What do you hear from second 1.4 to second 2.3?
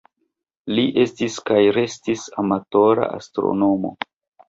kaj restis